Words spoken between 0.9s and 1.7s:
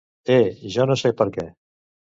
no sé per què!